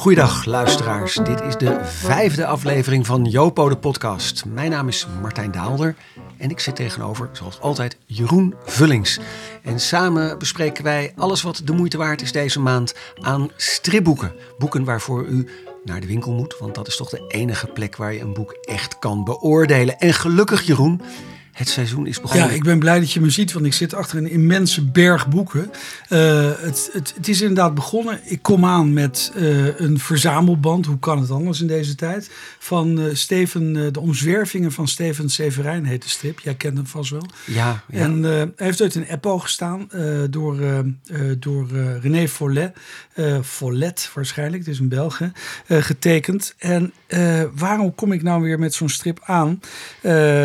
[0.00, 4.44] Goeiedag luisteraars, dit is de vijfde aflevering van Jopo de podcast.
[4.44, 5.96] Mijn naam is Martijn Daalder
[6.38, 9.18] en ik zit tegenover, zoals altijd, Jeroen Vullings.
[9.62, 14.32] En samen bespreken wij alles wat de moeite waard is deze maand aan stripboeken.
[14.58, 15.48] Boeken waarvoor u
[15.84, 18.52] naar de winkel moet, want dat is toch de enige plek waar je een boek
[18.52, 19.98] echt kan beoordelen.
[19.98, 21.00] En gelukkig Jeroen,
[21.52, 22.48] het seizoen is begonnen.
[22.48, 25.28] Ja, ik ben blij dat je me ziet, want ik zit achter een immense berg
[25.28, 25.70] boeken.
[26.08, 28.20] Uh, het, het, het, is inderdaad begonnen.
[28.24, 32.30] Ik kom aan met uh, een verzamelband, hoe kan het anders in deze tijd?
[32.58, 36.40] Van uh, Steven, de omzwervingen van Steven Severijn heet de strip.
[36.40, 37.26] Jij kent hem vast wel.
[37.46, 37.84] Ja.
[37.88, 37.98] ja.
[37.98, 39.88] En hij heeft uit een Eppo gestaan
[40.30, 40.56] door,
[41.38, 41.68] door
[42.00, 42.76] René Follet.
[43.42, 45.32] Follet waarschijnlijk, het is een Belge,
[45.68, 46.54] getekend.
[46.58, 46.92] En
[47.54, 49.60] waarom kom ik nou weer met zo'n strip aan?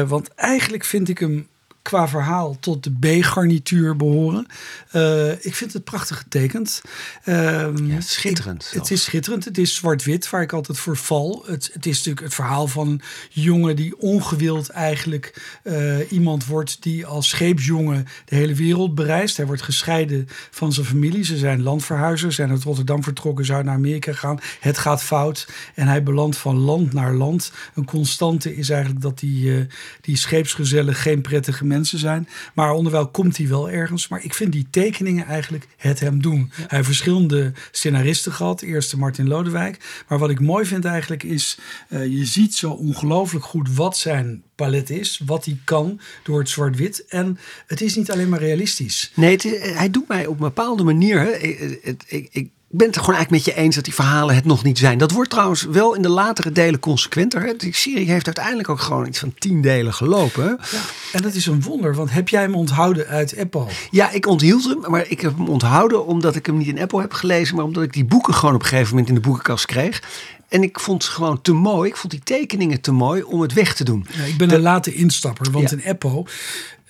[0.08, 1.48] want eigenlijk vind vind ik hem
[1.86, 4.46] qua verhaal tot de B-garnituur behoren.
[4.94, 6.82] Uh, ik vind het prachtig getekend.
[7.26, 8.70] Uh, ja, schitterend.
[8.72, 9.46] Ik, het is schitterend.
[9.46, 11.44] Het is zwart-wit, waar ik altijd voor val.
[11.48, 16.84] Het, het, is natuurlijk het verhaal van een jongen die ongewild eigenlijk uh, iemand wordt
[16.84, 19.38] die als scheepsjongen de hele wereld bereist.
[19.38, 21.24] Hij wordt gescheiden van zijn familie.
[21.24, 24.40] Ze zijn landverhuizers, zijn uit Rotterdam vertrokken, zou naar Amerika gaan.
[24.60, 27.52] Het gaat fout en hij belandt van land naar land.
[27.74, 29.68] Een constante is eigenlijk dat die,
[30.02, 32.28] die scheepsgezellen geen prettige mensen mensen zijn.
[32.54, 34.08] Maar onderwijl komt hij wel ergens.
[34.08, 36.52] Maar ik vind die tekeningen eigenlijk het hem doen.
[36.56, 38.62] Hij heeft verschillende scenaristen gehad.
[38.62, 40.04] Eerste Martin Lodewijk.
[40.08, 41.58] Maar wat ik mooi vind eigenlijk is...
[41.90, 45.22] Uh, je ziet zo ongelooflijk goed wat zijn palet is.
[45.26, 47.06] Wat hij kan door het zwart-wit.
[47.08, 47.38] En
[47.68, 49.12] het is niet alleen maar realistisch.
[49.16, 51.20] Nee, hij doet mij op een bepaalde manier...
[51.20, 54.46] Hè, ik, ik, ik ben het gewoon eigenlijk met je eens dat die verhalen het
[54.46, 54.98] nog niet zijn.
[54.98, 57.42] Dat wordt trouwens wel in de latere delen consequenter.
[57.42, 57.56] Hè?
[57.56, 60.60] Die serie heeft uiteindelijk ook gewoon iets van tien delen gelopen.
[60.72, 60.80] Ja,
[61.12, 63.66] en dat is een wonder, want heb jij hem onthouden uit Apple?
[63.92, 67.02] Ja, ik onthield hem, maar ik heb hem onthouden omdat ik hem niet in Apple
[67.02, 69.66] heb gelezen, maar omdat ik die boeken gewoon op een gegeven moment in de boekenkast
[69.66, 70.02] kreeg.
[70.48, 71.90] En ik vond ze gewoon te mooi.
[71.90, 74.08] Ik vond die tekeningen te mooi om het weg te doen.
[74.18, 75.78] Ja, ik ben een late instapper, want ja.
[75.78, 76.26] in Apple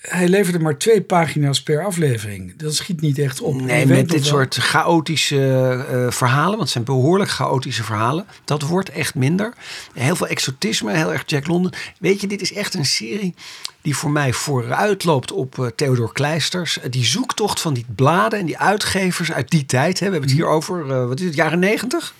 [0.08, 2.56] hij leverde maar twee pagina's per aflevering.
[2.56, 3.60] Dat schiet niet echt op.
[3.60, 5.36] Nee, met dit soort chaotische
[5.90, 8.26] uh, verhalen, want het zijn behoorlijk chaotische verhalen.
[8.44, 9.52] Dat wordt echt minder.
[9.94, 11.72] Heel veel exotisme, heel erg Jack London.
[11.98, 13.34] Weet je, dit is echt een serie
[13.82, 16.78] die voor mij vooruit loopt op uh, Theodor Kleisters.
[16.90, 19.98] die zoektocht van die bladen en die uitgevers uit die tijd.
[19.98, 20.06] Hè.
[20.06, 22.14] We hebben het hier over, wat is het, jaren negentig?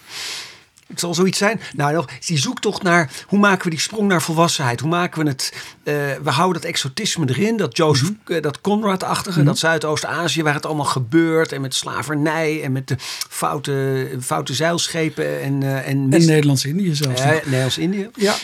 [0.87, 1.61] Het zal zoiets zijn.
[1.75, 4.81] Nou, nog die zoektocht naar hoe maken we die sprong naar volwassenheid?
[4.81, 5.53] Hoe maken we het?
[5.85, 8.41] Uh, we houden dat exotisme erin, dat Joseph, mm -hmm.
[8.41, 9.45] dat Conrad-achtige, mm -hmm.
[9.45, 12.97] dat Zuidoost-Azië, waar het allemaal gebeurt en met slavernij en met de
[13.31, 17.23] foute, foute zeilschepen en uh, en, en Nederlands-Indië zelfs.
[17.25, 18.11] Nederlands-Indië.
[18.15, 18.35] Ja.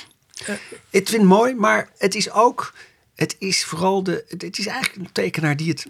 [0.90, 2.72] het vind ik mooi, maar het is ook,
[3.14, 5.86] het is vooral de, het is eigenlijk een tekenaar die het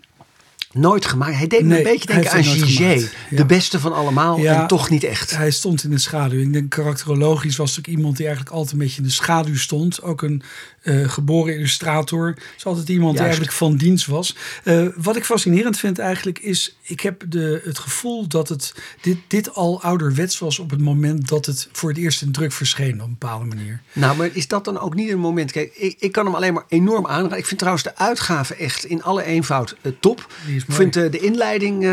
[0.72, 1.37] nooit gemaakt.
[1.37, 3.09] Hij deed me een beetje denken aan Gigé.
[3.31, 5.37] De beste van allemaal ja, en toch niet echt.
[5.37, 6.41] Hij stond in de schaduw.
[6.41, 9.56] Ik denk karakterologisch was het ook iemand die eigenlijk altijd een beetje in de schaduw
[9.56, 10.03] stond.
[10.03, 10.43] Ook een
[10.82, 12.37] uh, geboren illustrator.
[12.56, 14.37] is altijd iemand die eigenlijk van dienst was.
[14.65, 16.76] Uh, wat ik fascinerend vind eigenlijk is...
[16.82, 20.59] ik heb de, het gevoel dat het dit, dit al ouderwets was...
[20.59, 23.81] op het moment dat het voor het eerst in druk verscheen op een bepaalde manier.
[23.92, 25.53] Nou, maar is dat dan ook niet een moment...
[25.53, 27.38] Kijk, ik, ik kan hem alleen maar enorm aanraden.
[27.38, 30.26] Ik vind trouwens de uitgave echt in alle eenvoud uh, top.
[30.47, 31.84] Ik vind de inleiding...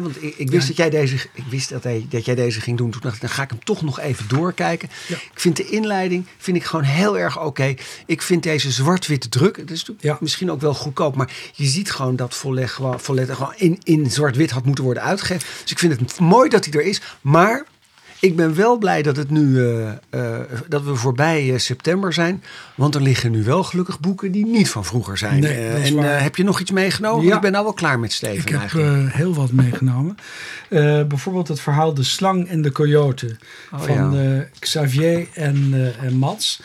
[0.00, 2.76] want ik, ik wist, dat, jij deze, ik wist dat, hij, dat jij deze ging
[2.78, 2.90] doen.
[2.90, 4.88] Toen dacht ik, dan ga ik hem toch nog even doorkijken.
[5.08, 5.16] Ja.
[5.16, 7.46] Ik vind de inleiding vind ik gewoon heel erg oké.
[7.46, 7.78] Okay.
[8.12, 10.16] Ik vind deze zwart-witte druk, het is ja.
[10.20, 14.10] misschien ook wel goedkoop, maar je ziet gewoon dat Vollet gewoon, Vollet gewoon in, in
[14.10, 15.48] zwart-wit had moeten worden uitgegeven.
[15.62, 17.64] Dus ik vind het mooi dat hij er is, maar
[18.20, 22.42] ik ben wel blij dat, het nu, uh, uh, dat we voorbij uh, september zijn.
[22.82, 25.40] Want er liggen nu wel gelukkig boeken die niet van vroeger zijn.
[25.40, 27.26] Nee, en heb je nog iets meegenomen?
[27.26, 27.34] Ja.
[27.34, 28.70] Ik ben nou wel klaar met Steven Ik heb
[29.12, 30.16] heel wat meegenomen.
[31.08, 33.36] bijvoorbeeld het verhaal De Slang en de Coyote.
[33.72, 34.46] Oh, van ja.
[34.58, 36.62] Xavier en, en Mats.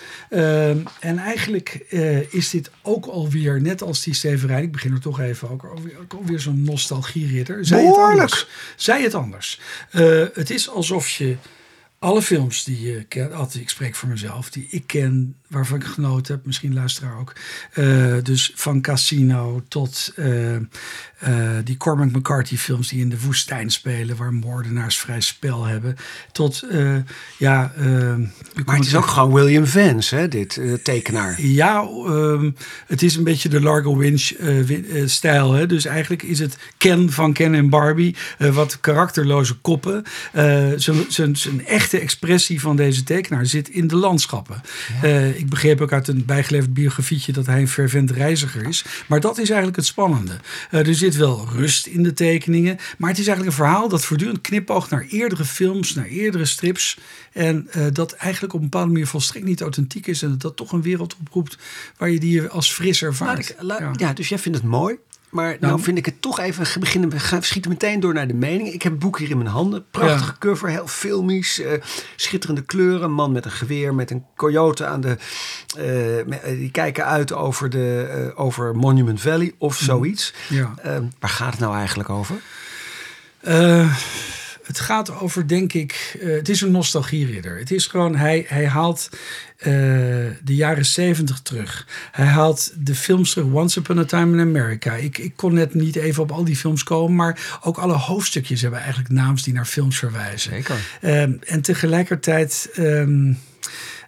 [1.00, 1.86] En eigenlijk
[2.30, 5.98] is dit ook alweer, net als die Steven Ik begin er toch even ook alweer,
[6.02, 7.66] ook alweer zo'n nostalgieridder.
[7.66, 8.48] Zij het anders.
[8.76, 9.60] Zij het anders.
[10.34, 11.36] het is alsof je
[12.00, 15.86] alle films die je kent, altijd, ik spreek voor mezelf, die ik ken, waarvan ik
[15.86, 17.34] genoten heb, misschien luisteraar ook.
[17.76, 20.60] Uh, dus van Casino tot uh, uh,
[21.64, 25.96] die Cormac McCarthy films die in de woestijn spelen, waar moordenaars vrij spel hebben.
[26.32, 26.64] Tot,
[27.38, 27.72] ja...
[28.66, 31.42] maar het is ook gewoon William Vance, hè, dit tekenaar.
[31.42, 32.56] Ja, um,
[32.88, 34.32] het is een beetje de Largo Winch
[35.06, 35.52] stijl.
[35.52, 35.66] Hè?
[35.66, 40.04] Dus eigenlijk is het Ken van Ken en Barbie, wat karakterloze koppen.
[41.36, 44.62] zijn echt echte expressie van deze tekenaar zit in de landschappen.
[45.02, 45.08] Ja.
[45.38, 48.86] Uh, ik begreep ook uit een bijgeleverd biografietje dat hij een fervent reiziger is.
[49.08, 50.38] Maar dat is eigenlijk het spannende.
[50.70, 52.78] er zit wel rust in de tekeningen.
[52.98, 56.98] Maar het is eigenlijk een verhaal dat voortdurend knipoogt naar eerdere films, naar eerdere strips.
[57.32, 60.22] En dat eigenlijk op een bepaalde manier volstrekt niet authentiek is.
[60.22, 61.58] En dat dat toch een wereld oproept
[61.98, 63.56] waar je die als fris ervaart.
[63.62, 63.92] ja.
[63.96, 64.98] ja, dus jij vindt het mooi.
[65.38, 67.10] Maar nou, vind ik het toch even beginnen.
[67.10, 68.74] We gaan schieten meteen door naar de mening.
[68.74, 69.86] Ik heb het boek hier in mijn handen.
[69.92, 71.60] Prachtige cover, heel filmisch.
[71.60, 71.72] Uh,
[72.16, 73.04] schitterende kleuren.
[73.04, 75.18] Een man met een geweer, met een coyote aan de.
[75.78, 79.84] Uh, die kijken uit over, de, uh, over Monument Valley of mhm.
[79.84, 80.34] zoiets.
[80.50, 80.74] Ja.
[81.20, 82.36] waar gaat het nou eigenlijk over?
[84.68, 87.58] Het gaat over, denk ik, uh, het is een nostalgieridder.
[87.58, 89.66] Het is gewoon, hij, hij haalt uh,
[90.44, 91.88] de jaren zeventig terug.
[92.12, 94.94] Hij haalt de films terug, Once Upon a Time in America.
[94.94, 98.62] Ik, ik kon net niet even op al die films komen, maar ook alle hoofdstukjes
[98.62, 100.52] hebben eigenlijk naams die naar films verwijzen.
[100.52, 100.76] Zeker.
[101.02, 102.70] Um, en tegelijkertijd...
[102.78, 103.40] Um,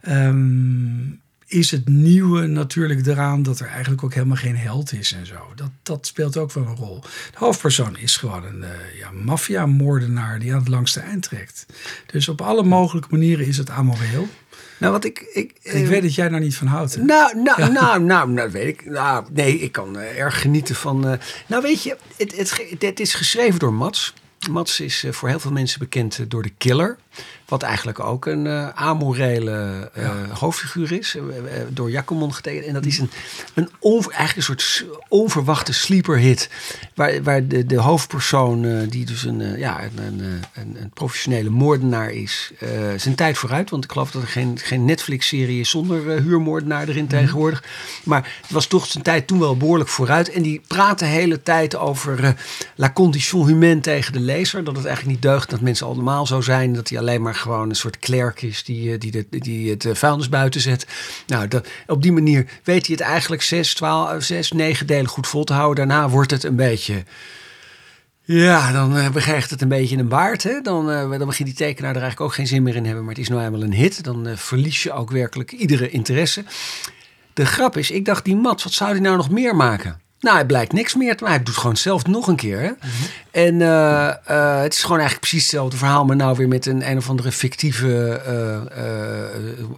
[0.08, 5.26] um, is het nieuwe natuurlijk eraan dat er eigenlijk ook helemaal geen held is en
[5.26, 5.52] zo.
[5.56, 7.02] Dat, dat speelt ook wel een rol.
[7.02, 11.66] De hoofdpersoon is gewoon een uh, ja, maffia-moordenaar die aan het langste eind trekt.
[12.06, 14.28] Dus op alle mogelijke manieren is het amoreel.
[14.78, 15.20] Nou, wat ik.
[15.34, 16.98] Ik, ik uh, weet dat jij daar niet van houdt.
[16.98, 18.86] Nou, nou, nou, nou, nou, weet ik.
[18.86, 21.08] Nou, nee, ik kan uh, erg genieten van.
[21.08, 21.14] Uh,
[21.48, 24.14] nou, weet je, het, het, het, is geschreven door Mats.
[24.50, 26.98] Mats is voor heel veel mensen bekend door de Killer.
[27.50, 31.16] Wat eigenlijk ook een uh, amorele uh, hoofdfiguur is.
[31.16, 31.24] Uh,
[31.70, 32.66] door Jacomon getekend.
[32.66, 33.10] En dat is een,
[33.54, 36.50] een eigenlijk een soort onverwachte sleeper hit.
[36.96, 40.20] Waar, waar de, de hoofdpersoon, die dus een, ja, een,
[40.54, 42.52] een, een, professionele moordenaar is,
[42.98, 43.70] zijn tijd vooruit.
[43.70, 47.64] Want ik geloof dat er geen, geen Netflix-serie is zonder huurmoordenaar erin mm tegenwoordig.
[48.04, 50.32] Maar het was toch zijn tijd toen wel behoorlijk vooruit.
[50.32, 52.36] En die praat de hele tijd over
[52.76, 54.64] la condition humaine tegen de lezer.
[54.64, 56.74] Dat het eigenlijk niet deugt dat mensen allemaal zo zijn.
[56.74, 59.86] Dat hij alleen maar gewoon een soort klerk is die, eh, die, de, die het
[59.86, 60.88] eh, vuilnis buiten zet.
[61.28, 65.28] Nou, dat, op die manier weet hij het eigenlijk zes, twaalf, zes, negen delen goed
[65.28, 65.88] vol te houden.
[65.88, 67.04] Daarna wordt het een beetje...
[68.24, 70.44] Ja, dan begrijpt het een beetje een baard.
[70.44, 70.62] Hè?
[70.62, 73.04] Dan, dan begint die tekenaar er eigenlijk ook geen zin meer in hebben.
[73.04, 74.04] Maar het is nou eenmaal een hit.
[74.04, 76.44] Dan verlies je ook werkelijk iedere interesse.
[77.34, 80.02] De grap is, ik dacht, die Mats, wat zou hij nou nog meer maken?
[80.20, 82.60] Nou, hij blijkt niks meer te Hij doet gewoon zelf nog een keer.
[82.60, 82.70] Hè?
[82.70, 82.90] Mhm.
[83.32, 86.90] En uh, uh, het is gewoon eigenlijk precies hetzelfde verhaal, maar nou weer met een
[86.90, 88.22] een of andere fictieve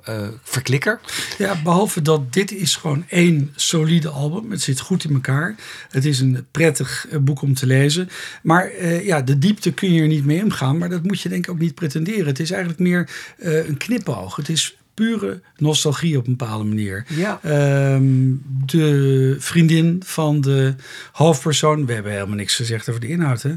[0.10, 1.00] uh, verklikker.
[1.38, 4.52] Ja, behalve dat dit is gewoon één solide album.
[4.52, 5.56] Het zit goed in elkaar.
[5.90, 8.10] Het is een prettig boek om te lezen.
[8.44, 10.78] Maar ja, de diepte kun je er niet mee omgaan.
[10.78, 12.26] Maar dat moet je denk ik ook niet pretenderen.
[12.26, 13.10] Het is eigenlijk meer
[13.40, 14.36] een knipoog.
[14.36, 17.06] Het is pure nostalgie op een bepaalde manier.
[17.08, 17.40] Ja.
[17.44, 18.34] Ehm,
[18.66, 20.76] de vriendin van de
[21.12, 23.42] hoofdpersoon, we hebben helemaal niks gezegd over de inhoud.
[23.42, 23.54] Hè?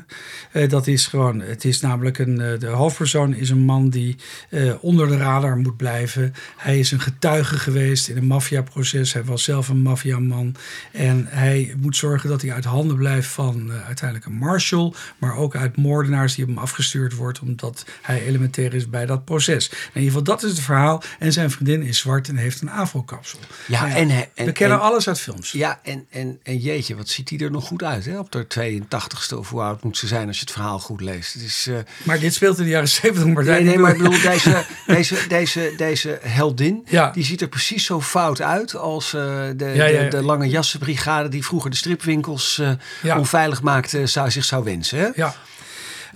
[0.53, 4.17] Uh, dat is gewoon, het is namelijk een, uh, de hoofdpersoon is een man die
[4.51, 6.35] uh, onder de radar moet blijven.
[6.57, 9.13] Hij is een getuige geweest in een maffiaproces.
[9.13, 10.55] Hij was zelf een maffiaman.
[10.93, 15.57] En hij moet zorgen dat hij uit handen blijft van uiteindelijk een marshal, maar ook
[15.57, 19.69] uit moordenaars die op hem afgestuurd wordt, omdat hij elementair is bij dat proces.
[19.69, 21.03] in ieder geval, dat is het verhaal.
[21.25, 23.39] En zijn vriendin is zwart en heeft een afro-kapsel.
[23.67, 25.53] Ja, nou en, en, we kennen alles uit films.
[25.53, 28.05] Ja, en, en, en jeetje, wat ziet hij er nog goed uit?
[28.05, 28.19] Hè?
[28.19, 31.33] Op de 82ste of hoe oud moet ze zijn als je het verhaal goed leest.
[31.33, 31.77] Het is, uh...
[32.03, 35.27] Maar dit speelt in de jaren 70, maar Nee, nee, maar ik bedoel, deze, deze,
[35.29, 37.11] deze, deze heldin, ja.
[37.11, 39.21] die ziet er precies zo fout uit als uh,
[39.57, 42.61] de, ja, de, de, lange jassenbrigade die vroeger de stripwinkels
[43.03, 44.99] uh, onveilig maakte, zou, zich zou wensen.
[44.99, 45.09] Hè?
[45.15, 45.35] Ja.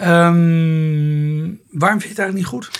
[0.01, 2.71] Um, waarom vind je het eigenlijk niet goed?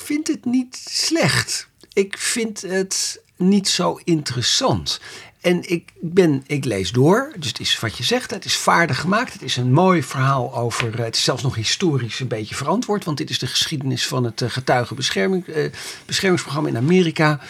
[0.00, 1.68] Vind het niet slecht.
[1.92, 5.00] Ik vind het niet zo interessant.
[5.40, 9.00] En ik, ben, ik lees door, dus het is wat je zegt, het is vaardig
[9.00, 9.32] gemaakt.
[9.32, 13.04] Het is een mooi verhaal over, eh, het is zelfs nog historisch een beetje verantwoord,
[13.04, 17.40] want dit is de geschiedenis van het eh, getuigenbeschermingsprogramma in Amerika.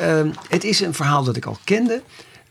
[0.00, 2.02] Uh, het is een verhaal dat ik al kende.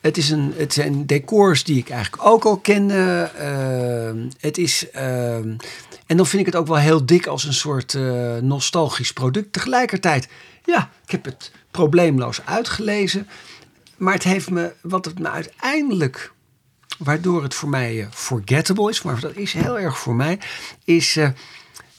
[0.04, 3.32] Het, is een, het zijn decors die ik eigenlijk ook al kende.
[3.40, 5.56] Uh, het is ehm,
[6.06, 9.54] en dan vind ik het ook wel heel dik als een soort uh, nostalgisch product.
[9.54, 10.28] Tegelijkertijd,
[10.66, 13.28] ja, ik heb het probleemloos uitgelezen.
[13.98, 16.34] Maar het heeft me, wat het me uiteindelijk,
[16.98, 20.40] waardoor het voor mij uh, forgettable is, maar dat is heel erg voor mij,
[20.84, 21.30] is uh,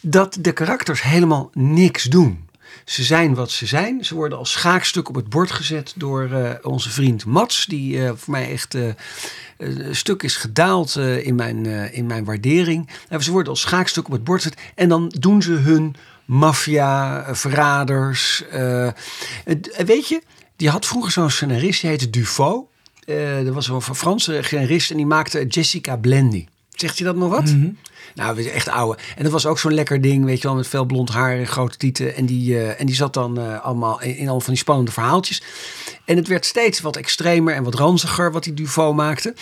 [0.00, 2.43] dat de karakters helemaal niks doen.
[2.84, 4.04] Ze zijn wat ze zijn.
[4.04, 8.10] Ze worden als schaakstuk op het bord gezet door uh, onze vriend Mats, die uh,
[8.14, 8.92] voor mij echt uh,
[9.58, 12.88] een stuk is gedaald in, mijn, in mijn waardering.
[13.08, 17.24] En ze worden als schaakstuk op het bord gezet en dan doen ze hun maffia,
[17.34, 18.44] verraders.
[19.76, 20.22] weet je,
[20.56, 22.68] die had vroeger zo'n scenarist, die heette Dufaux.
[23.44, 26.46] dat was een Franse scenarist en die maakte Jessica Blendy.
[26.74, 27.54] Zegt hij dat nog wat?
[28.14, 29.02] Nou, we zijn echt oude.
[29.16, 31.46] En dat was ook zo'n lekker ding, weet je wel, met veel blond haar en
[31.46, 32.14] grote tieten.
[32.14, 34.92] En die, eh, en die zat dan eh, allemaal in, in al van die spannende
[34.92, 35.42] verhaaltjes.
[36.04, 39.34] En het werd steeds wat extremer en wat ranziger wat die Duvo maakte.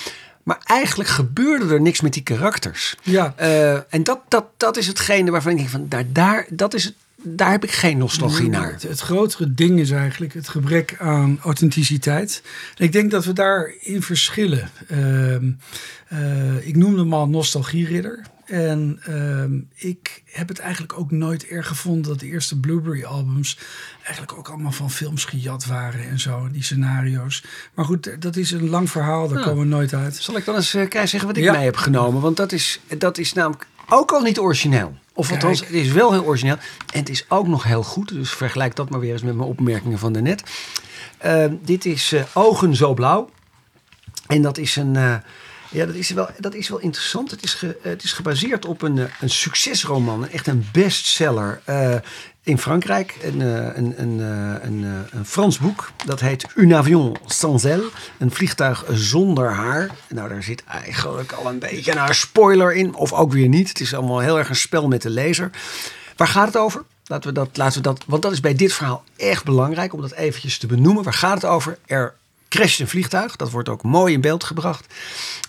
[0.42, 2.96] Maar eigenlijk gebeurde er niks met die karakters.
[3.02, 3.32] Ja.
[3.36, 6.84] Eh, en dat, dat, dat is hetgene waarvan ik denk van, daar, daar, dat is
[6.84, 8.72] het, daar heb ik geen nostalgie naar.
[8.72, 12.42] Het, het grotere ding is eigenlijk het gebrek aan authenticiteit.
[12.76, 14.70] En ik denk dat we daarin verschillen.
[14.88, 15.50] Ehm,
[16.08, 18.22] eh, ik noemde hem al nostalgieridder.
[18.46, 23.58] En ehm, ik heb het eigenlijk ook nooit erg gevonden dat de eerste Blueberry albums
[24.02, 27.44] eigenlijk ook allemaal van films gejat waren en zo, die scenario's.
[27.74, 30.16] Maar goed, dat is een lang verhaal, daar komen we nooit uit.
[30.16, 31.52] Zal ik dan eens kijken zeggen wat ik Ja.
[31.52, 32.20] mee heb genomen?
[32.20, 34.94] Want dat is, dat is namelijk ook al niet origineel.
[35.14, 35.42] Of Kijk.
[35.42, 36.56] althans, het is wel heel origineel.
[36.92, 38.08] En het is ook nog heel goed.
[38.08, 40.42] Dus vergelijk dat maar weer eens met mijn opmerkingen van daarnet.
[41.18, 43.30] Eh, dit is eh, Ogen zo blauw.
[44.26, 44.96] En dat is een...
[44.96, 45.14] eh,
[45.70, 47.30] ja, dat is, wel, dat is wel interessant.
[47.30, 50.28] Het is, ge- het is gebaseerd op een, eh, een succesroman.
[50.28, 51.62] Echt een bestseller
[52.42, 53.16] in Frankrijk.
[53.22, 55.90] Een, eh, een, een, eh, een, eh, een Frans boek.
[56.06, 57.90] Dat heet Un avion sans aile.
[58.18, 59.90] Een vliegtuig zonder haar.
[60.08, 62.94] Nou, daar zit eigenlijk al een beetje een spoiler in.
[62.94, 63.68] Of ook weer niet.
[63.68, 65.50] Het is allemaal heel erg een spel met de lezer.
[66.16, 66.82] Waar gaat het over?
[67.06, 70.00] Laten we dat, laten we dat, want dat is bij dit verhaal echt belangrijk om
[70.00, 71.02] dat eventjes te benoemen.
[71.02, 71.78] Waar gaat het over?
[71.86, 72.14] Er
[72.48, 73.36] crasht een vliegtuig.
[73.36, 74.86] Dat wordt ook mooi in beeld gebracht.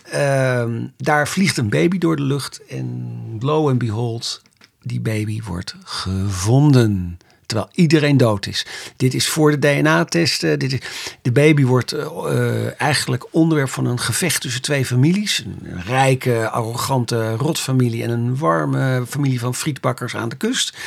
[0.04, 2.66] Ehm, daar vliegt een baby door de lucht.
[2.66, 4.42] En lo and behold,
[4.84, 7.18] die baby wordt gevonden.
[7.54, 8.66] Terwijl iedereen dood is.
[8.96, 10.60] Dit is voor de DNA-testen.
[10.60, 10.80] Dit is,
[11.22, 15.46] de baby wordt eh, eh, eigenlijk onderwerp van een gevecht tussen twee families.
[15.46, 20.78] Een rijke, arrogante rotfamilie en een warme familie van frietbakkers aan de kust.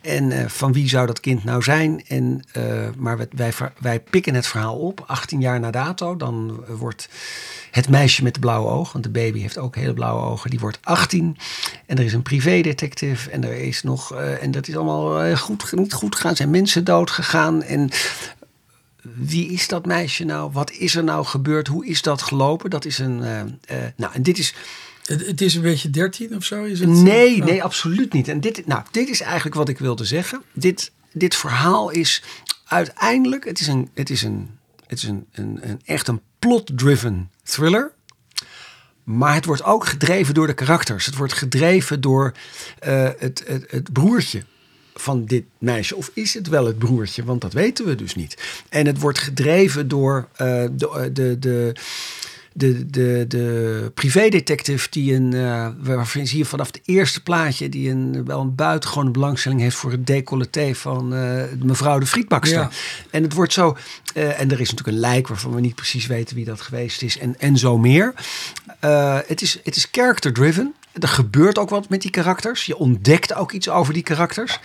[0.00, 2.04] En eh, van wie zou dat kind nou zijn?
[2.08, 2.42] En,
[2.96, 6.16] maar wij, wij, pikken het verhaal op, 18 jaar na dato.
[6.16, 7.08] Dan wordt
[7.70, 10.58] het meisje met de blauwe ogen, want de baby heeft ook hele blauwe ogen, die
[10.58, 11.36] wordt 18.
[11.86, 15.92] En er is een privédetective en er is nog, en dat is allemaal goed, niet
[15.92, 17.62] goed gegaan, zijn mensen dood gegaan.
[17.62, 17.90] En
[19.14, 20.52] wie is dat meisje nou?
[20.52, 21.66] Wat is er nou gebeurd?
[21.68, 22.70] Hoe is dat gelopen?
[22.70, 24.54] Dat is een, eh, eh, nou en dit is,
[25.04, 26.62] Het, het is een beetje 13 of zo?
[26.64, 26.88] Is het?
[26.88, 27.44] Nee, Oh.
[27.46, 28.28] nee, absoluut niet.
[28.28, 30.42] En dit, nou, dit is eigenlijk wat ik wilde zeggen.
[30.52, 32.22] Dit, dit verhaal is
[32.64, 34.50] uiteindelijk, het is een, het is een,
[34.86, 37.92] het is een, een, een echt een plot-driven thriller.
[39.04, 41.06] Maar het wordt ook gedreven door de karakters.
[41.06, 42.32] Het wordt gedreven door
[42.78, 44.44] eh, het, het, het broertje
[44.94, 45.96] van dit meisje.
[45.96, 47.24] Of is het wel het broertje?
[47.24, 48.62] Want dat weten we dus niet.
[48.68, 51.72] En het wordt gedreven door eh, de, de, de,
[52.56, 57.90] de, de, de privédetective die een, eh waarvan zie je vanaf het eerste plaatje, die
[57.90, 62.58] een, wel een buitengewone belangstelling heeft voor het decolleté van eh, mevrouw de frietbakster.
[62.58, 62.70] Ja.
[63.10, 63.76] En het wordt zo,
[64.14, 67.02] eh, en er is natuurlijk een lijk waarvan we niet precies weten wie dat geweest
[67.02, 68.14] is en, en zo meer.
[68.80, 70.74] Eh, het, is, het is character driven.
[70.98, 72.64] Er gebeurt ook wat met die karakters.
[72.64, 74.58] Je ontdekt ook iets over die karakters.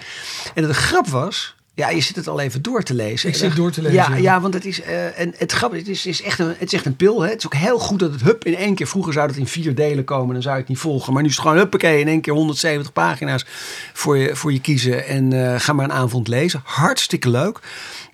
[0.54, 3.30] En de grap was, ja, je zit het al even door te lezen.
[3.30, 4.16] Ik zit door te lezen, Ja, ja.
[4.16, 6.74] ja want het is, eh, en het grap, het is, is echt een, het is
[6.74, 7.22] echt een pil.
[7.22, 7.30] Hè?
[7.30, 8.88] Het is ook heel goed dat het hup in één keer.
[8.88, 11.14] Vroeger zou het in vier delen komen, dan zou je het niet volgen.
[11.14, 13.46] Maar nu is het gewoon huppakee in één keer 170 pagina's
[13.94, 15.06] voor je, voor je kiezen.
[15.06, 16.62] En eh, ga maar een avond lezen.
[16.64, 17.60] Hartstikke leuk.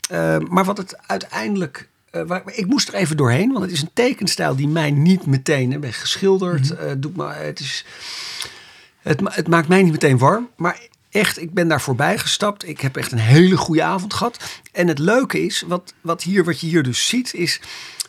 [0.10, 1.88] Eh, maar wat het uiteindelijk.
[2.15, 5.25] Eh, waar, ik moest er even doorheen, want het is een tekenstijl die mij niet
[5.25, 6.72] meteen hè, ben geschilderd.
[6.72, 7.86] eh, doet het, is,
[9.01, 10.50] het, het maakt mij niet meteen warm.
[10.57, 10.79] Maar
[11.10, 12.67] echt, ik ben daar voorbij gestapt.
[12.67, 14.62] Ik heb echt een hele goede avond gehad.
[14.72, 17.60] En het leuke is, wat, wat, hier, wat je hier dus ziet, is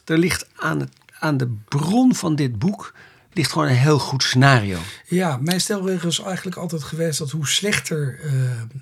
[0.04, 2.92] er ligt aan, het, aan de bron van dit boek
[3.32, 4.78] ligt gewoon een heel goed scenario.
[5.06, 8.32] Ja, mijn stelregel is eigenlijk altijd geweest dat hoe slechter, eh,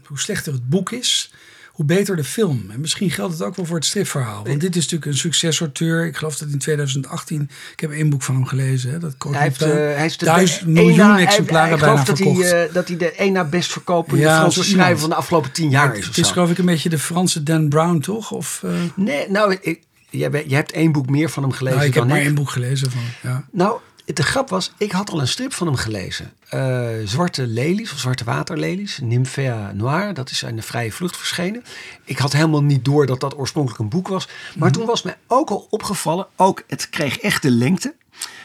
[0.07, 1.33] hoe slechter het boek is,
[1.75, 2.65] hoe beter de film.
[2.71, 4.45] En misschien geldt het ook wel voor het stripverhaal.
[4.45, 6.07] Want dit is natuurlijk een succesauteur.
[6.07, 8.91] Ik geloof dat in 2018, ik heb één boek van hem gelezen.
[8.91, 12.51] Hè, dat Hij heeft, hij heeft duizend miljoen hij- exemplaren ik bijna dat verkocht.
[12.51, 15.01] Hij, eh, dat hij de één na best verkopende Ja, Franse schrijver iemand.
[15.01, 16.07] van de afgelopen tien jaar is.
[16.07, 18.31] Het is geloof ik een beetje de Franse Dan Brown, toch?
[18.31, 21.89] Of, eh, Nee, nou, ik, jij, jij hebt één boek meer van hem gelezen nou,
[21.89, 23.03] ik heb dan maar één boek gelezen van.
[23.23, 23.45] Ja.
[23.53, 26.33] Nou, de grap was, ik had al een strip van hem gelezen.
[26.49, 30.15] Eh, Zwarte lelies, of Zwarte waterlelies, Nymphea Noir.
[30.15, 31.65] Dat is in de vrije vlucht verschenen.
[32.05, 34.29] Ik had helemaal niet door dat dat oorspronkelijk een boek was.
[34.57, 37.95] Maar toen was mij ook al opgevallen, ook het kreeg echt de lengte.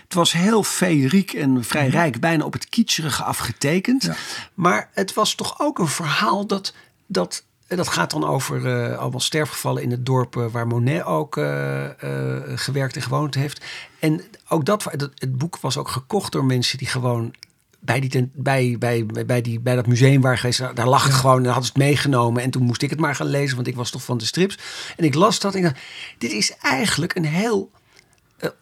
[0.04, 4.04] Het was heel feeriek en vrij rijk, bijna op het kitscherige afgetekend.
[4.04, 4.16] Ja.
[4.54, 6.74] Maar het was toch ook een verhaal dat...
[7.06, 11.04] dat en dat gaat dan over eh, allemaal sterfgevallen in het dorp eh, waar Monet
[11.04, 11.86] ook eh,
[12.56, 13.66] gewerkt en gewoond heeft.
[14.00, 17.34] En ook dat, dat, het boek was ook gekocht door mensen die gewoon
[17.80, 20.60] bij, die tent- bij, bij, bij, die, bij dat museum waren geweest.
[20.60, 22.44] Daar, daar lag het gewoon en hadden ze het meegenomen.
[22.44, 24.58] En toen moest ik het maar gaan lezen, want ik was toch van de strips.
[24.98, 25.80] En ik las dat en ik dacht,
[26.18, 27.79] dit is eigenlijk een heel uh,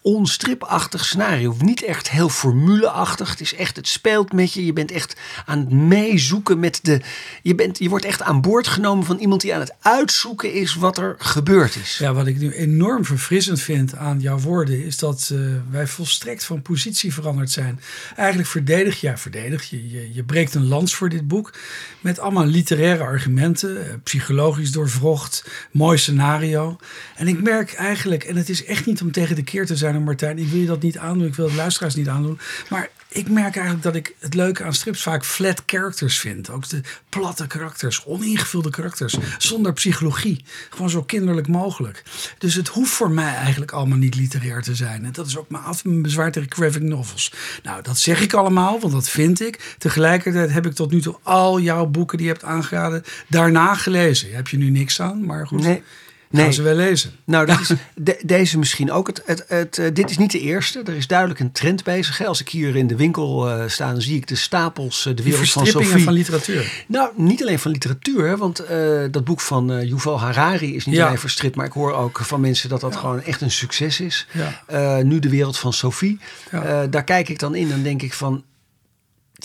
[0.01, 1.55] onstripachtig scenario.
[1.59, 3.29] Niet echt heel formuleachtig.
[3.29, 4.65] Het is echt, het speelt met je.
[4.65, 5.15] Je bent echt
[5.45, 7.01] aan het meezoeken met de.
[7.41, 10.75] Je, bent, je wordt echt aan boord genomen van iemand die aan het uitzoeken is
[10.75, 11.97] wat er gebeurd is.
[11.97, 16.43] Ja, wat ik nu enorm verfrissend vind aan jouw woorden, is dat uh, wij volstrekt
[16.43, 17.79] van positie veranderd zijn.
[18.15, 20.13] Eigenlijk verdedig, ja, verdedig je, je.
[20.13, 21.53] Je breekt een lans voor dit boek
[21.99, 26.77] met allemaal literaire argumenten, psychologisch doorvrocht, mooi scenario.
[27.15, 30.03] En ik merk eigenlijk, en het is echt niet om tegen de keer te zijn,
[30.03, 30.37] Martijn.
[30.37, 31.27] Ik wil je dat niet aandoen.
[31.27, 32.39] Ik wil het luisteraars niet aandoen.
[32.69, 36.49] Maar ik merk eigenlijk dat ik het leuke aan strips vaak flat characters vind.
[36.49, 40.43] Ook de platte karakters, oningevulde karakters, zonder psychologie.
[40.69, 42.03] Gewoon zo kinderlijk mogelijk.
[42.37, 45.05] Dus het hoeft voor mij eigenlijk allemaal niet literair te zijn.
[45.05, 47.33] En dat is ook mijn, mijn bezwaar tegen graphic novels.
[47.63, 49.75] Nou, dat zeg ik allemaal, want dat vind ik.
[49.77, 54.33] Tegelijkertijd heb ik tot nu toe al jouw boeken die je hebt aangeraden daarna gelezen.
[54.33, 55.61] Heb je nu niks aan, maar goed.
[55.61, 55.83] Nee.
[56.29, 56.43] Nee.
[56.43, 57.11] Gaan ze wel lezen.
[57.23, 59.07] Nou, dat is deze misschien ook.
[59.07, 60.81] Het, het, het, uh, dit is niet de eerste.
[60.85, 62.25] Er is duidelijk een trend bezig.
[62.25, 65.23] Als ik hier in de winkel uh, sta, dan zie ik de stapels, uh, de
[65.23, 66.03] wereld van Sophie.
[66.03, 66.83] van literatuur.
[66.87, 68.37] Nou, niet alleen van literatuur.
[68.37, 68.63] Want
[69.11, 71.05] dat boek van Yuval Harari is niet ja.
[71.05, 71.55] alleen verstript.
[71.55, 72.99] Maar ik hoor ook van mensen dat dat ja.
[72.99, 74.27] gewoon echt een succes is.
[74.67, 75.01] Ja.
[75.01, 76.19] nu de wereld van Sophie.
[76.89, 78.43] daar kijk ik dan in en denk ik van...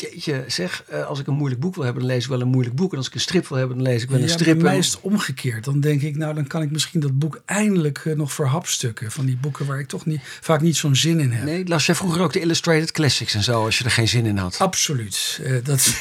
[0.01, 2.49] Jeetje, zeg, uh, als ik een moeilijk boek wil hebben, dan lees ik wel een
[2.49, 2.93] moeilijk boek.
[2.93, 4.55] En als ik een strip wil hebben, dan lees ik wel een ja, strip.
[4.55, 5.65] Bij mij is het omgekeerd.
[5.65, 9.11] Dan denk ik, nou, dan kan ik misschien dat boek eindelijk uh, nog verhapstukken.
[9.11, 11.45] Van die boeken waar ik toch niet, vaak niet zo'n zin in heb.
[11.45, 14.27] Nee, las jij vroeger ook de Illustrated Classics en zo, als je er geen zin
[14.27, 14.59] in had?
[14.59, 15.41] Absoluut.
[15.43, 15.95] Uh, dat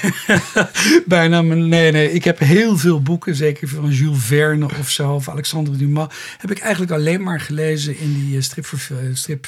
[1.06, 2.12] bijna, mijn, nee, nee.
[2.12, 6.14] Ik heb heel veel boeken, zeker van Jules Verne of zo, of Alexandre Dumas.
[6.38, 9.20] Heb ik eigenlijk alleen maar gelezen in die stripversies.
[9.20, 9.48] Strip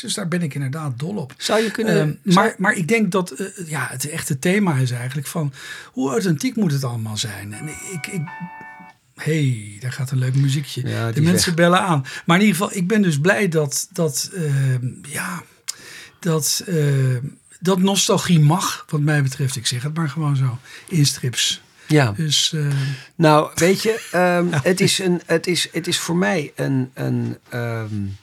[0.00, 1.34] dus daar ben ik inderdaad dol op.
[1.36, 2.18] Zou je kunnen...
[2.22, 3.34] maar, maar ik denk dat
[3.70, 5.52] ja, het echte thema is eigenlijk van
[5.92, 7.52] hoe authentiek moet het allemaal zijn.
[7.52, 8.22] En ik, ik
[9.14, 10.88] hey, daar gaat een leuk muziekje.
[10.88, 11.54] Ja, de mensen weg.
[11.54, 12.04] bellen aan.
[12.26, 15.42] Maar in ieder geval, ik ben dus blij dat, dat uh, ja,
[16.18, 17.16] dat, uh,
[17.60, 19.56] dat nostalgie mag, wat mij betreft.
[19.56, 20.58] Ik zeg het maar gewoon zo,
[20.88, 21.62] in strips.
[21.86, 22.12] Ja.
[22.12, 22.66] Dus, uh,
[23.14, 24.00] nou, weet je,
[24.38, 28.16] um, het, is een, het, is, het is voor mij een, een um,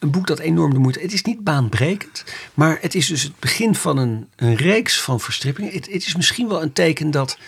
[0.00, 1.00] een boek dat enorm de moeite.
[1.00, 5.20] Het is niet baanbrekend, maar het is dus het begin van een, een reeks van
[5.20, 5.72] verstrippingen.
[5.72, 7.38] Het, het, is misschien wel een teken dat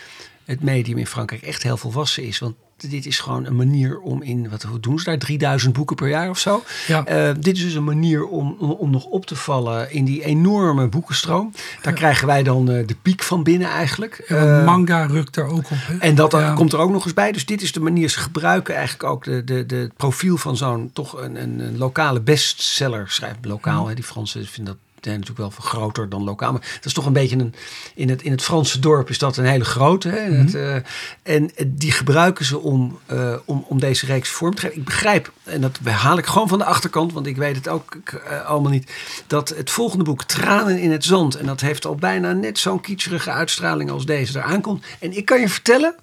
[0.45, 2.39] het medium in Frankrijk echt heel volwassen is.
[2.39, 2.55] Want
[2.91, 6.09] dit is gewoon een manier om in, wat hoe doen ze daar, 3000 boeken per
[6.09, 6.63] jaar of zo.
[6.87, 7.29] Ja.
[7.29, 10.25] Uh, dit is dus een manier om, om, om, nog op te vallen in die
[10.25, 11.53] enorme boekenstroom.
[11.83, 11.99] Daar ja.
[11.99, 14.25] krijgen wij dan uh, de piek van binnen eigenlijk.
[14.29, 15.71] Ja, uh, manga rukt daar ook op.
[15.71, 15.99] Hè?
[15.99, 17.33] En dat komt er ook nog eens bij.
[17.33, 20.57] Dus dit is de manier, ze gebruiken eigenlijk ook de, de, de het profiel van
[20.57, 23.11] zo'n toch een, een, een, lokale bestseller.
[23.11, 26.53] Schrijf lokaal, hè, die Fransen vinden dat zijn natuurlijk wel veel groter dan lokaal.
[26.53, 27.55] Maar dat is toch een beetje een.
[27.95, 30.09] In het, in het Franse dorp is dat een hele grote.
[30.09, 30.29] Hè?
[30.29, 30.47] Mm -hmm.
[30.47, 30.75] het, uh,
[31.23, 34.77] en die gebruiken ze om, uh, om, om deze reeks vorm te geven.
[34.77, 37.97] Ik begrijp, en dat haal ik gewoon van de achterkant, want ik weet het ook
[38.15, 38.93] uh, allemaal niet.
[39.27, 41.35] Dat het volgende boek, Tranen in het Zand.
[41.35, 44.85] En dat heeft al bijna net zo'n kitscherige uitstraling als deze eraan komt.
[44.99, 45.95] En ik kan je vertellen.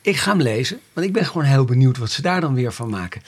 [0.00, 2.72] Ik ga hem lezen, want ik ben gewoon heel benieuwd wat ze daar dan weer
[2.72, 3.22] van maken.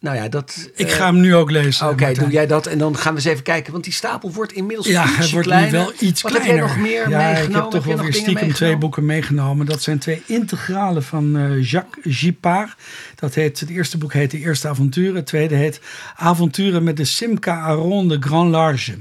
[0.00, 0.70] Nou ja, dat.
[0.74, 1.84] Ik ga hem nu ook lezen.
[1.84, 3.72] Oké, okay, doe jij dat en dan gaan we eens even kijken.
[3.72, 5.70] Want die stapel wordt inmiddels ja, het wordt kleiner.
[5.70, 6.56] nu wel iets Wat kleiner.
[6.56, 7.48] heb jij nog meer ja, meegenomen?
[7.48, 9.66] Ik heb toch heb wel weer stiekem twee boeken meegenomen.
[9.66, 12.74] Dat zijn twee integralen van uh, Jacques Gippard.
[13.14, 15.14] Dat heet, het eerste boek heet De Eerste Avonturen.
[15.14, 15.80] Het tweede heet
[16.16, 18.96] Avonturen met de Simca Aron de Grand Large.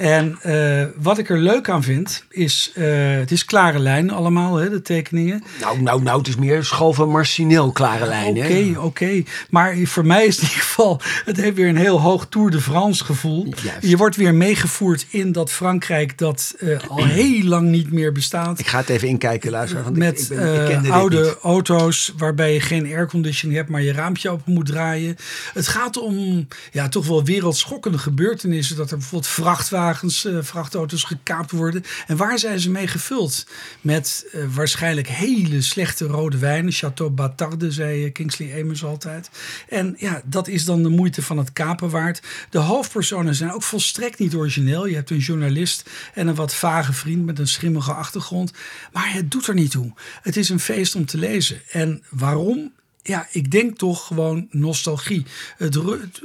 [0.00, 2.84] En uh, wat ik er leuk aan vind, is, uh,
[3.18, 5.42] het is klare lijn allemaal, hè, de tekeningen.
[5.60, 8.36] Nou, nou, nou, het is meer school van Marcinel, klare lijn.
[8.36, 8.80] Oké, okay, oké.
[8.80, 9.26] Okay.
[9.50, 12.60] Maar voor mij is in ieder geval, het heeft weer een heel hoog Tour de
[12.60, 13.46] France gevoel.
[13.62, 13.86] Juist.
[13.86, 18.58] Je wordt weer meegevoerd in dat Frankrijk dat uh, al heel lang niet meer bestaat.
[18.58, 19.84] Ik ga het even inkijken, luisteren.
[19.84, 24.52] Want Met ik, ben, oude auto's waarbij je geen airconditioning hebt, maar je raampje open
[24.52, 25.16] moet draaien.
[25.54, 28.76] Het gaat om ja, toch wel wereldschokkende gebeurtenissen.
[28.76, 31.84] Dat er bijvoorbeeld vrachtwagens vrachtwagens, uh, vrachtauto's gekaapt worden.
[32.06, 33.46] En waar zijn ze mee gevuld?
[33.80, 36.72] Met uh, waarschijnlijk hele slechte rode wijnen.
[36.72, 39.30] Chateau Batarde, zei Kingsley Amis altijd.
[39.68, 42.22] En ja, dat is dan de moeite van het kapen waard.
[42.50, 44.86] De hoofdpersonen zijn ook volstrekt niet origineel.
[44.86, 48.52] Je hebt een journalist en een wat vage vriend met een schimmige achtergrond.
[48.92, 49.92] Maar het doet er niet toe.
[50.22, 51.60] Het is een feest om te lezen.
[51.70, 52.72] En waarom?
[53.02, 55.26] Ja, ik denk toch gewoon nostalgie.
[55.56, 55.74] Het,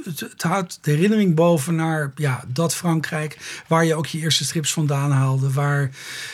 [0.04, 4.44] het, het, houdt de herinnering boven naar ja, dat Frankrijk, waar je ook je eerste
[4.44, 5.52] strips vandaan haalde.
[5.52, 5.90] Waar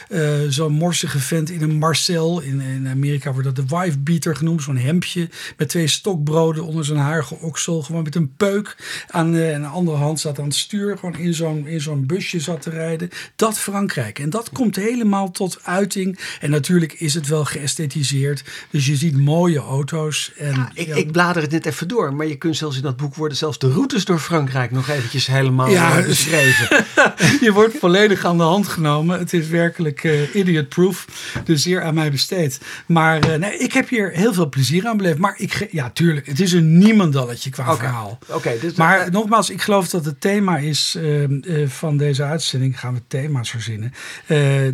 [0.08, 4.36] uh, zo'n morsige vent in een Marcel, in, in Amerika wordt dat de wife beater
[4.36, 8.76] genoemd, zo'n hemdje met twee stokbroden onder zijn harige oksel, gewoon met een peuk
[9.08, 12.40] aan uh, een andere hand zat aan het stuur, gewoon in zo'n in zo'n busje
[12.40, 13.08] zat te rijden.
[13.36, 14.18] Dat Frankrijk.
[14.18, 16.18] En dat komt helemaal tot uiting.
[16.40, 18.44] En natuurlijk is het wel geësthetiseerd.
[18.70, 20.31] Dus je ziet mooie auto's.
[20.38, 22.82] En, Ja, ik, ja, ik blader het net even door, maar je kunt zelfs in
[22.82, 26.84] dat boek worden zelfs de routes door Frankrijk nog eventjes helemaal Ja, eh, beschreven.
[27.46, 29.18] je wordt volledig aan de hand genomen.
[29.18, 31.06] Het is werkelijk eh, idiot-proof.
[31.44, 32.60] Dus zeer aan mij besteed.
[32.86, 35.18] Maar eh, nee, ik heb hier heel veel plezier aan beleefd.
[35.18, 38.18] Maar ik, ja, tuurlijk, het is een niemandalletje qua verhaal.
[38.28, 42.80] Oké, dus Maar nogmaals, ik geloof dat het thema is eh, eh, van deze uitzending,
[42.80, 43.92] gaan we thema's verzinnen,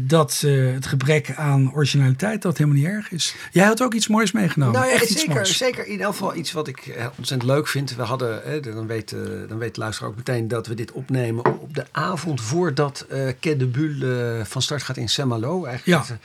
[0.00, 0.44] dat
[0.74, 3.34] het gebrek aan originaliteit dat helemaal niet erg is.
[3.52, 4.74] Jij had ook iets moois meegenomen.
[4.74, 5.47] Nou ja, Echt iets zeker, moois.
[5.56, 7.94] Zeker in elk geval iets wat ik eh, ontzettend leuk vind.
[7.96, 10.92] We hadden, eh, dan, weet, eh, dan weet de luisteraar ook meteen dat we dit
[10.92, 15.64] opnemen op de avond voordat eh Quai de Bulle van start gaat in Saint-Malo.
[15.64, 16.18] Eigenlijk Ja.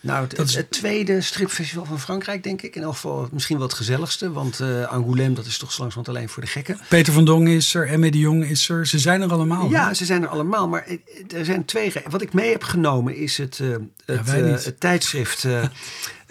[0.00, 2.76] nou, het, is- het tweede stripfestival van Frankrijk, denk ik.
[2.76, 4.32] In elk geval misschien wel het gezelligste.
[4.32, 6.78] Want eh Angoulême, dat is toch zo langzamerhand alleen voor de gekken.
[6.88, 8.86] Peter van Dongen is er, Emme de Jong is er.
[8.86, 9.70] Ze zijn er allemaal.
[9.70, 9.94] Ja, hè?
[9.94, 10.68] ze zijn er allemaal.
[10.68, 10.86] Maar
[11.34, 11.92] er zijn twee.
[12.10, 13.60] Wat ik mee heb genomen is het,
[14.04, 15.44] het, het tijdschrift.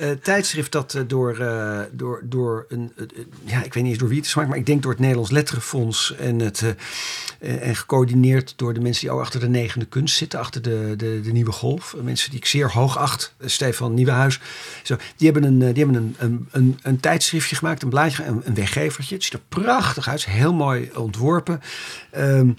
[0.03, 2.93] eh, tijdschrift dat eh, door, eh, door, door een.
[3.43, 4.99] ja, ik weet niet eens door wie het is gemaakt, maar ik denk door het
[4.99, 6.15] Nederlands Letterenfonds.
[6.15, 6.75] En, het,
[7.39, 11.21] en gecoördineerd door de mensen die ook achter de negende kunst zitten, achter de, de,
[11.23, 11.95] de nieuwe golf.
[12.01, 13.33] Mensen die ik zeer hoog acht.
[13.45, 14.39] Stefan Nieuwenhuis.
[14.83, 19.15] Zo, die hebben, een, die hebben een, een, een, tijdschriftje gemaakt, een blaadje, een, weggevertje.
[19.15, 21.61] Het ziet er prachtig uit, heel mooi ontworpen.
[22.11, 22.51] Ehm,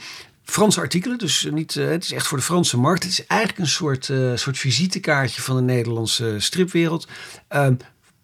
[0.44, 3.02] Franse artikelen, dus niet, eh, het is echt voor de Franse markt.
[3.02, 7.08] Het is eigenlijk een soort, eh, soort visitekaartje van de Nederlandse stripwereld.
[7.48, 7.74] Ehm,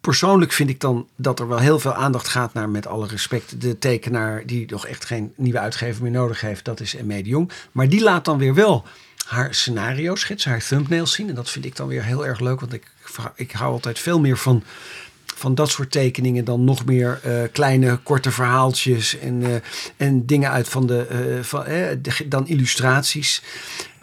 [0.01, 3.61] persoonlijk vind ik dan dat er wel heel veel aandacht gaat naar, met alle respect,
[3.61, 6.65] de tekenaar die nog echt geen nieuwe uitgever meer nodig heeft.
[6.65, 7.51] Dat is Emme de Jong.
[7.71, 8.85] Maar die laat dan weer wel
[9.25, 11.29] haar scenario schetsen, haar thumbnails zien.
[11.29, 12.91] En dat vind ik dan weer heel erg leuk, want ik,
[13.35, 14.63] ik hou altijd veel meer van
[15.41, 19.55] van dat soort tekeningen dan nog meer eh, kleine korte verhaaltjes en, eh,
[19.97, 21.65] en dingen uit van de, eh, van,
[22.27, 23.43] dan illustraties.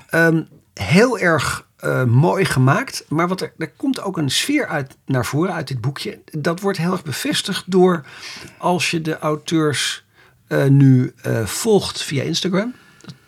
[0.09, 0.43] Ehm,
[0.75, 1.67] heel erg
[2.07, 5.81] mooi gemaakt, maar wat er, er komt ook een sfeer uit naar voren uit dit
[5.81, 6.21] boekje.
[6.25, 8.05] Dat wordt heel erg bevestigd door
[8.57, 10.05] als je de auteurs
[10.69, 12.75] nu volgt via Instagram.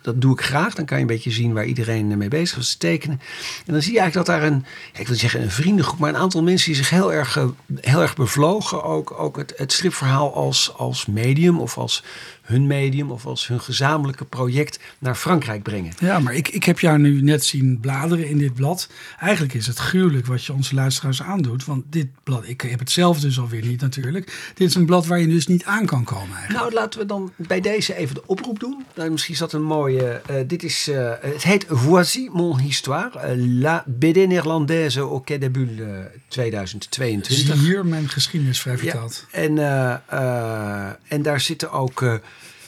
[0.01, 0.73] Dat, doe ik graag.
[0.73, 3.19] Dan kan je een beetje zien waar iedereen mee bezig te tekenen.
[3.65, 6.21] En dan zie je eigenlijk dat daar een, ik wil zeggen een vriendengroep, maar een
[6.21, 8.83] aantal mensen die zich heel erg, eh, heel erg bevlogen.
[8.83, 12.03] Ook, ook het, het stripverhaal als, als medium of als
[12.51, 15.93] hun medium of als hun gezamenlijke project naar Frankrijk brengen.
[15.99, 18.89] Ja, maar ik, ik heb jou nu net zien bladeren in dit blad.
[19.19, 21.65] Eigenlijk is het gruwelijk wat je onze luisteraars aandoet.
[21.65, 24.51] Want dit blad, ik heb het zelf dus alweer niet natuurlijk.
[24.53, 26.59] Dit is een blad waar je dus niet aan kan komen eigenlijk.
[26.63, 28.85] Nou, laten we dan bij deze even de oproep doen.
[28.95, 30.21] Nou, misschien is dat een mooie.
[30.25, 33.19] eh, dit is, eh, het heet Voici mon histoire.
[33.19, 37.55] eh, La BD Néerlandaise au Quai de Bulle eh, 2022.
[37.57, 39.25] Zie hier mijn geschiedenis vrij vertaald.
[39.31, 39.57] En,
[41.07, 42.19] en daar zitten ook.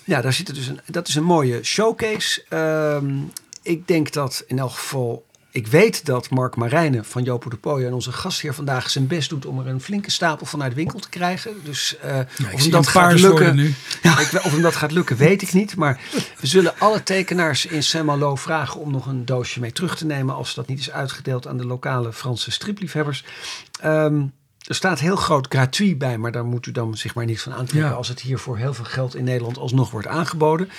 [0.06, 2.44] Ja, daar zitten dus een, dat is een mooie showcase.
[2.50, 3.16] Ehm,
[3.62, 5.26] ik denk dat in elk geval.
[5.52, 9.30] Ik weet dat Mark Marijnen van Jopo de Pooijen en onze gastheer vandaag zijn best
[9.30, 11.52] doet om er een flinke stapel vanuit de winkel te krijgen.
[11.64, 13.56] Dus Ja, ik of hem dat gaat lukken.
[13.56, 13.74] nu.
[14.02, 15.76] Ja, ik, of hem dat gaat lukken, weet ik niet.
[15.76, 16.00] Maar
[16.40, 20.36] we zullen alle tekenaars in Saint-Malo vragen om nog een doosje mee terug te nemen.
[20.36, 23.24] Als dat niet is uitgedeeld aan de lokale Franse stripliefhebbers.
[23.82, 24.24] Ehm,
[24.64, 27.54] er staat heel groot gratuit bij, maar daar moet u dan zich maar niks van
[27.54, 27.90] aantrekken.
[27.90, 27.96] Ja.
[27.96, 30.70] Als het hier voor heel veel geld in Nederland alsnog wordt aangeboden.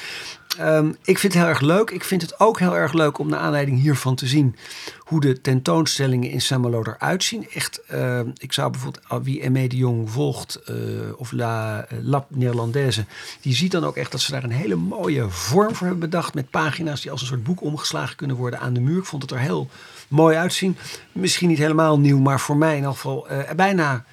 [0.59, 1.90] Ehm, ik vind het heel erg leuk.
[1.90, 4.57] Ik vind het ook heel erg leuk om naar aanleiding hiervan te zien
[4.99, 7.51] hoe de tentoonstellingen in Saint-Malo eruit zien.
[7.51, 10.75] Echt, ehm, ik zou bijvoorbeeld ah, wie Aimé de Jong volgt eh,
[11.16, 12.27] of La eh, Lab
[13.40, 16.35] die ziet dan ook echt dat ze daar een hele mooie vorm voor hebben bedacht
[16.35, 18.99] met pagina's die als een soort boek omgeslagen kunnen worden aan de muur.
[18.99, 19.68] Ik vond het er heel
[20.14, 20.77] mooi uitzien.
[21.12, 24.05] Misschien niet helemaal nieuw, maar voor mij in elk geval eh, bijna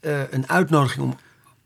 [0.00, 1.16] eh, een uitnodiging om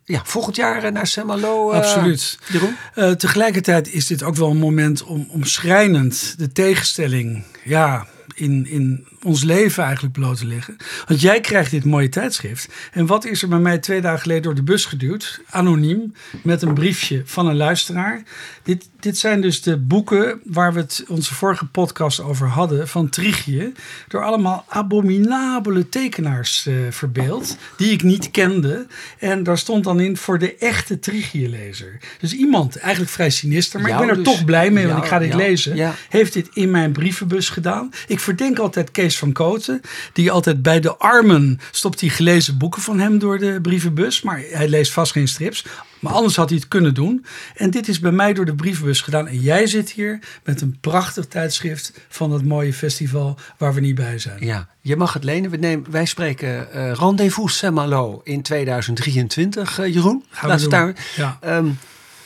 [0.05, 1.73] ja, volgend jaar eh, naar Saint-Malo.
[1.73, 2.39] Absoluut.
[2.49, 3.17] Jeroen?
[3.17, 8.07] Tegelijkertijd is dit ook wel een moment om, om schrijnend de tegenstelling ja,
[8.39, 10.77] in, in ons leven eigenlijk bloot te leggen.
[11.07, 12.69] Want jij krijgt dit mooie tijdschrift.
[12.93, 15.41] En wat is er bij mij twee dagen geleden door de bus geduwd?
[15.51, 18.23] Anoniem, met een briefje van een luisteraar.
[18.63, 23.09] Dit, dit zijn dus de boeken waar we het onze vorige podcast over hadden van
[23.09, 23.73] Trigie.
[24.09, 28.87] Door allemaal abominabele tekenaars eh, verbeeld, die ik niet kende.
[29.19, 31.99] En daar stond dan in voor de echte Trigie-lezer.
[32.21, 34.35] Dus iemand, eigenlijk vrij sinister, maar Jou ik ben er dus.
[34.35, 35.77] toch blij mee, want ik ga dit jou, lezen.
[35.77, 35.95] ja.
[36.09, 37.91] Heeft dit in mijn brievenbus gedaan.
[38.07, 39.81] Ik verdenk altijd Kees van Kooten,
[40.13, 44.23] die altijd bij de armen stopt hij gelezen boeken van hem door de brievenbus.
[44.23, 45.65] Maar hij leest vast geen strips.
[46.01, 47.25] Maar anders had hij het kunnen doen.
[47.55, 49.27] En dit is bij mij door de brievenbus gedaan.
[49.27, 53.95] En jij zit hier met een prachtig tijdschrift van dat mooie festival waar we niet
[53.95, 54.45] bij zijn.
[54.45, 55.51] Ja, je mag het lenen.
[55.51, 60.25] We nemen, wij spreken eh Rendezvous Saint-Malo in 2023, eh, Jeroen.
[60.31, 60.71] Gaan we Laat doen.
[60.71, 60.95] daar.
[61.17, 61.39] Ja.
[61.41, 61.69] Ehm,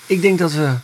[0.07, 0.75] ik denk dat we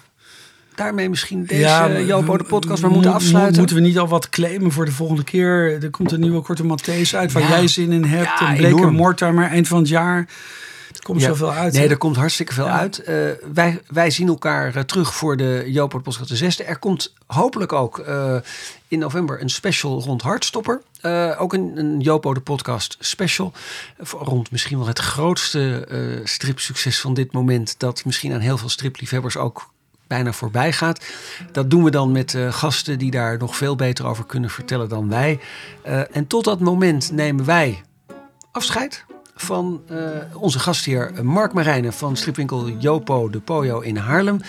[0.78, 3.58] daarmee misschien deze Ja, de podcast maar mo- moeten mo- afsluiten.
[3.58, 5.82] Moeten we niet al wat claimen voor de volgende keer?
[5.82, 7.48] Er komt een nieuwe Korte Matthäus uit waar Ja.
[7.48, 8.38] jij zin in hebt.
[8.40, 8.92] Ja, en Bleek en.
[8.92, 10.28] Mortimer eind van het jaar.
[10.94, 11.26] Er komt Ja.
[11.28, 11.72] zoveel uit.
[11.72, 11.88] Nee, hè?
[11.90, 12.78] er komt hartstikke veel Ja.
[12.78, 12.98] uit.
[13.02, 13.14] Eh,
[13.52, 16.64] wij, wij zien elkaar eh, terug voor de Jopo Podcast de zesde.
[16.64, 18.36] Er komt hopelijk ook eh,
[18.88, 20.80] in november een special rond Hartstopper.
[21.38, 23.52] Ook een, een Jopo de Podcast special.
[24.18, 25.88] Rond misschien wel het grootste
[26.24, 27.74] stripsucces van dit moment.
[27.78, 29.70] Dat misschien aan heel veel stripliefhebbers ook
[30.08, 31.04] bijna voorbij gaat.
[31.52, 34.88] Dat doen we dan met eh, gasten die daar nog veel beter over kunnen vertellen
[34.88, 35.40] dan wij.
[35.82, 37.82] Eh, en tot dat moment nemen wij
[38.52, 39.96] afscheid van eh,
[40.34, 44.40] onze gastheer Mark Marijnen van stripwinkel Jopo de Pojo in Haarlem.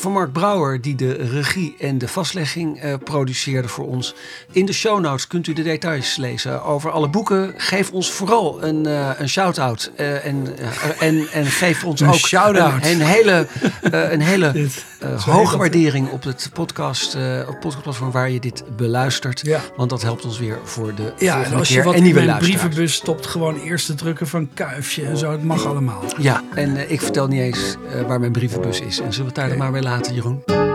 [0.00, 4.14] Van Mark Brouwer, die de regie en de vastlegging eh, produceerde voor ons.
[4.52, 7.54] In de show notes kunt u de details lezen over alle boeken.
[7.56, 9.90] Geef ons vooral een, eh, een shout-out.
[9.96, 10.46] eh, en,
[10.98, 12.84] en, en geef ons Een ook shout-out.
[12.84, 13.46] een, een hele,
[14.12, 14.68] een hele
[15.00, 19.40] Zo hoge waardering op het podcast, eh, op het podcastplatform waar je dit beluistert.
[19.46, 19.60] Ja.
[19.76, 21.84] Want dat helpt ons weer voor de Ja, volgende en als je keer.
[21.84, 22.60] wat en in nieuwe mijn luisteraars.
[22.62, 25.30] brievenbus stopt, gewoon eerst te drukken van kuifje en zo.
[25.30, 26.02] Het mag allemaal.
[26.18, 29.00] Ja, en eh, ik vertel niet eens waar mijn brievenbus is.
[29.00, 30.67] En zullen we het daar dan maar bij laten, Jeroen?